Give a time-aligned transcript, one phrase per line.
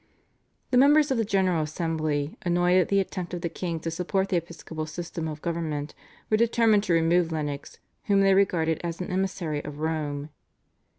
[0.71, 4.29] "The members of the General Assembly, annoyed at the attempt of the king to support
[4.29, 5.93] the episcopal system of government,
[6.27, 10.29] were determined to remove Lennox, whom they regarded as an emissary of Rome.